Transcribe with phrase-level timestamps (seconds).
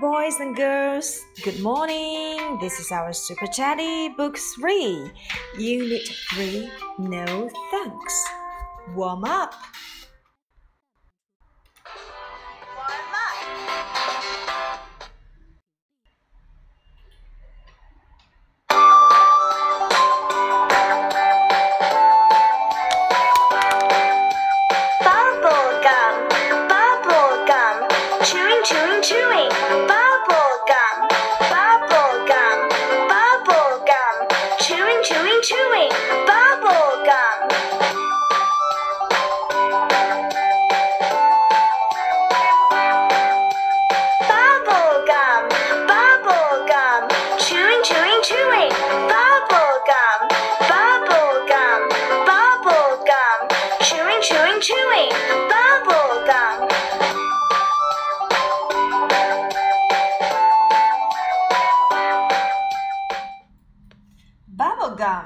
[0.00, 1.24] boys and girls.
[1.42, 2.58] Good morning.
[2.60, 5.10] This is our Super Teddy Book 3,
[5.58, 8.26] Unit 3 No Thanks.
[8.94, 9.54] Warm up.
[48.33, 48.69] chewing, chewing.
[49.07, 50.19] Bubble gum,
[50.67, 51.81] bubble gum,
[52.25, 53.47] bubble gum,
[53.81, 55.09] chewing, chewing, chewing.
[55.47, 56.67] Bubble gum.
[64.57, 65.23] Bubble gum，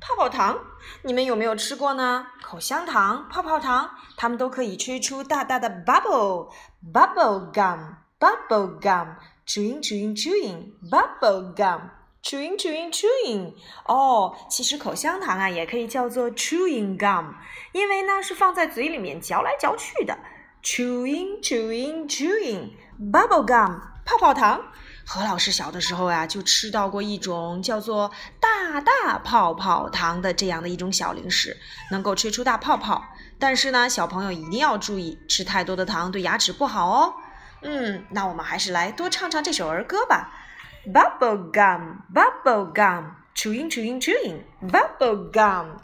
[0.00, 0.58] 泡泡糖，
[1.02, 2.26] 你们有没有吃过呢？
[2.42, 11.90] 口香糖、泡泡糖，它们都可以吹出大大的 bubble。Bubble gum，bubble gum，chewing chewing chewing，bubble gum，chewing
[12.23, 13.53] Chewing, chewing, chewing。
[13.85, 17.33] 哦，其实口香糖啊也可以叫做 chewing gum，
[17.71, 20.17] 因为呢是放在嘴里面嚼来嚼去的。
[20.63, 24.61] Chewing chewing chewing，bubble gum，泡泡糖。
[25.03, 31.57] 何老师小的时候呀、就吃到过一种叫做大大泡泡糖的这样的一种小零食，
[31.89, 33.03] 能够吹出大泡泡。
[33.39, 37.15] 但是呢，小朋友一定要注意，吃太多的糖对牙齿不好哦。
[37.63, 40.31] 嗯，那我们还是来多唱唱这首儿歌吧。
[40.87, 45.79] Bubble gum, bubble gum, chewing, chewing, chewing, bubble gum.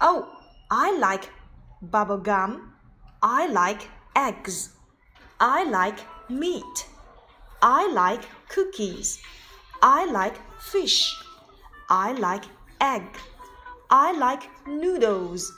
[0.00, 0.28] Oh,
[0.68, 1.30] I like
[1.80, 2.74] bubble gum.
[3.22, 4.70] I like eggs.
[5.38, 6.86] I like meat.
[7.62, 9.20] I like cookies.
[9.80, 11.14] I like fish.
[11.88, 12.44] I like
[12.80, 13.04] egg.
[13.88, 15.52] I like noodles.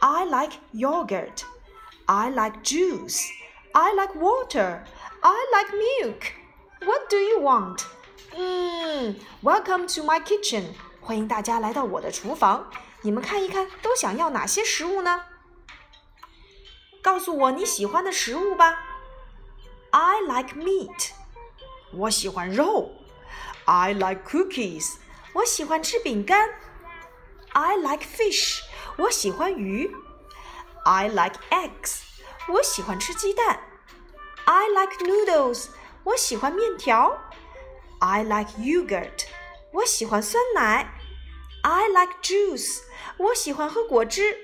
[0.00, 1.44] I like yogurt.
[2.08, 3.30] I like juice.
[3.74, 4.82] I like water.
[5.22, 6.41] I like milk.
[6.81, 7.81] What do you want?
[8.35, 10.73] 嗯，Welcome to my kitchen.
[11.01, 12.69] 欢迎大家来到我的厨房。
[13.01, 15.21] 你们看一看，都想要哪些食物呢？
[17.01, 18.77] 告诉我你喜欢的食物吧。
[19.91, 21.11] I like meat.
[21.93, 22.91] 我喜欢肉。
[23.65, 24.95] I like cookies.
[25.33, 26.49] 我喜欢吃饼干。
[27.53, 28.61] I like fish.
[28.97, 29.95] 我喜欢鱼。
[30.83, 32.01] I like eggs.
[32.49, 33.59] 我喜欢吃鸡蛋。
[34.45, 35.67] I like noodles.
[36.04, 37.18] 我喜欢面条。
[38.00, 39.26] I like yogurt.
[39.72, 40.94] 我喜欢酸奶。
[41.62, 42.80] I like juice.
[43.16, 44.36] 我喜欢喝果汁。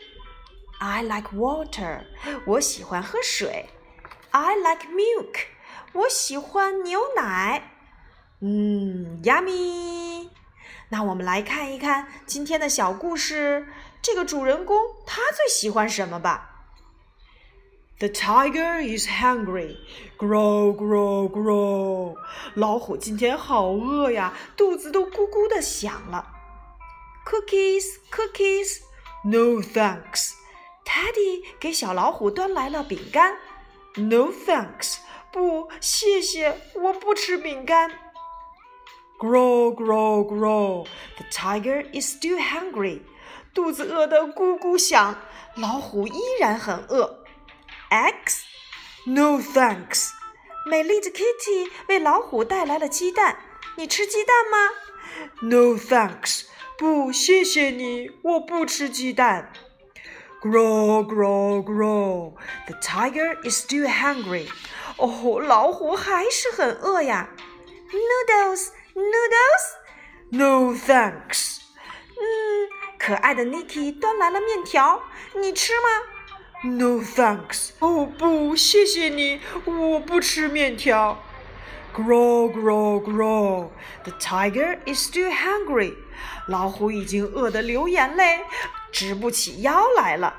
[0.79, 2.05] I like water.
[2.47, 3.69] 我喜欢喝水。
[4.31, 5.47] I like milk.
[5.93, 7.73] 我喜欢牛奶。
[8.41, 10.29] 嗯，yummy。
[10.91, 13.67] 那我们来看一看今天的小故事，
[14.01, 16.48] 这个主人公他最喜欢什么吧
[18.00, 19.78] ？The tiger is hungry.
[20.18, 22.18] Grow, grow, grow.
[22.56, 26.28] 老虎今天好饿呀，肚子都咕咕的响了。
[27.26, 28.81] Cookies, cookies.
[29.24, 30.31] No thanks.
[30.86, 33.38] Teddy 给小老虎端来了饼干。
[33.96, 34.98] No thanks.
[35.31, 37.90] 不，谢谢，我不吃饼干。
[39.18, 40.86] Grow, grow, grow.
[41.16, 43.02] The tiger is still hungry.
[43.54, 45.16] 肚子饿得咕咕响，
[45.56, 47.17] 老虎依然很饿。
[47.90, 48.42] Eggs?
[49.06, 50.12] No thanks.
[50.66, 53.38] 美丽的 Kitty 为老虎带来了鸡蛋，
[53.76, 54.70] 你吃鸡蛋吗？
[55.42, 56.46] No thanks.
[56.78, 59.52] 不，谢谢你，我不吃鸡蛋。
[60.42, 62.34] Grow, grow, grow.
[62.68, 64.50] The tiger is still hungry.
[64.98, 67.30] 哦，老虎还是很饿呀。
[67.92, 69.66] Noodles, noodles.
[70.31, 71.59] No thanks.
[72.16, 75.04] 嗯，可爱的 Nicky 端来了面条，
[75.36, 75.88] 你吃吗
[76.63, 77.72] ？No thanks.
[77.80, 81.22] 哦不，谢谢你，我不吃面条。
[81.94, 83.69] Grow, grow, grow.
[84.04, 85.94] The tiger is still hungry.
[86.48, 88.42] 老虎已经饿得流眼泪，
[88.92, 90.36] 直不起腰来了。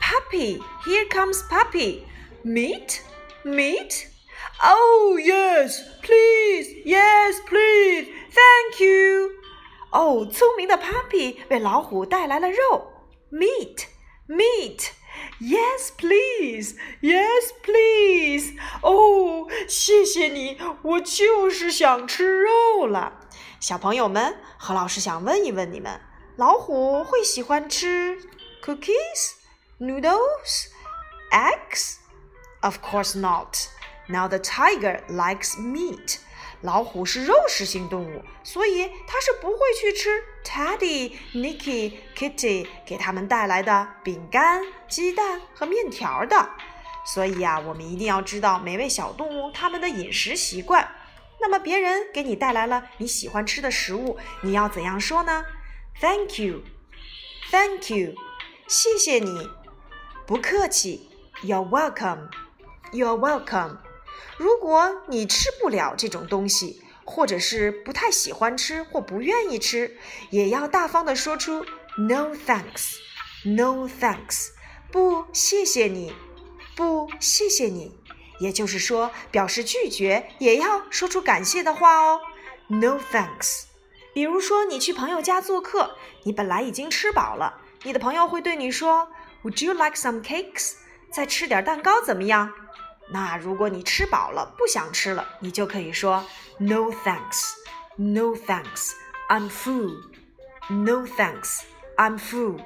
[0.00, 2.02] Puppy, here comes Puppy.
[2.44, 2.98] Meat,
[3.44, 4.06] meat.
[4.62, 8.08] Oh yes, please, yes, please.
[8.30, 9.30] Thank you.
[9.92, 12.92] 哦，聪明的 Puppy 为老虎带来了肉，
[13.32, 13.84] meat,
[14.28, 14.90] meat.
[15.40, 16.76] Yes, please.
[17.00, 18.54] Yes, please.
[18.82, 23.20] 哦，谢谢你，我就是想吃肉了。
[23.58, 26.00] 小朋友们，何老师想问一问你们：
[26.36, 28.18] 老虎会喜欢吃
[28.62, 29.32] cookies,
[29.78, 30.68] noodles,
[31.32, 31.96] eggs?
[32.62, 33.68] Of course not.
[34.08, 36.18] Now the tiger likes meat.
[36.61, 46.49] 老虎是肉食性动物，所以它是不会去吃 Teddy、Nicky、Kitty 给他们带来的饼干、鸡蛋和面条的。
[47.05, 50.89] 所以呀，我们一定要知道每位小动物它们的饮食习惯。
[51.39, 55.45] 那么别人给你带来了你喜欢吃的食物，你要怎样说呢
[55.99, 56.63] ？Thank you,
[57.51, 58.15] Thank you，
[58.67, 59.49] 谢谢你，
[60.25, 61.09] 不客气。
[61.43, 62.29] You're welcome,
[62.91, 63.84] You're welcome。
[64.37, 69.97] 如果你吃不了这种东西，或者是不太喜欢吃或不愿意吃，
[70.31, 71.65] 也要大方的说出
[71.97, 72.95] No thanks,
[73.43, 74.49] No thanks，
[74.91, 76.13] 不，谢谢你，
[76.75, 77.97] 不，谢谢你。
[78.39, 82.19] 也就是说，表示拒绝也要说出感谢的话哦。
[82.67, 83.63] No thanks。
[84.13, 89.09] 比如说，你去朋友家做客，你本来已经吃饱了，你的朋友会对你说
[89.43, 90.73] ：“Would you like some cakes？”
[91.11, 92.51] 再吃点蛋糕怎么样？
[93.09, 96.25] 那如果你吃饱了不想吃了，你就可以说
[96.57, 97.53] ：“No thanks,
[97.97, 98.91] No thanks,
[99.29, 100.01] I'm full.
[100.69, 101.61] No thanks,
[101.97, 102.63] I'm full.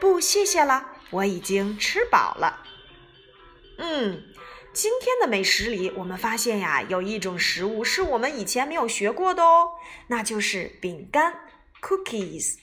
[0.00, 2.64] 不，谢谢了，我已经吃饱了。”
[3.78, 4.24] 嗯。
[4.74, 9.72] 今天的美食里，我们发现呀，有一种食物是我们以前没有学过的哦，
[10.06, 11.40] 那就是饼干
[11.82, 12.56] ，cookies。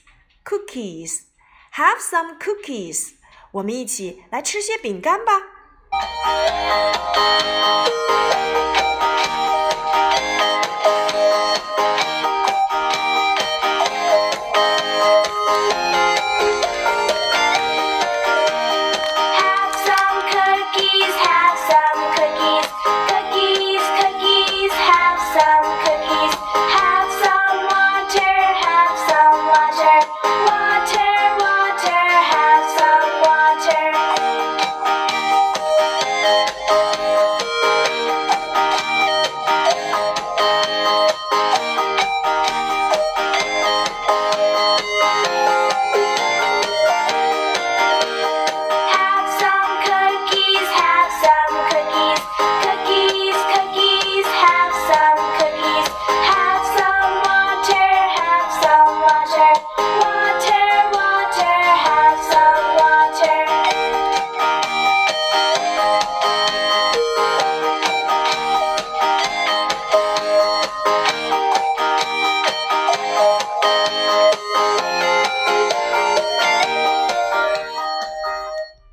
[0.44, 3.12] cookies，have some cookies。
[3.52, 5.49] 我们一起来吃些饼干吧。
[6.00, 7.89] Música